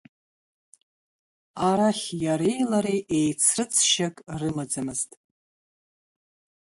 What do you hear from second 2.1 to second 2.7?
иареи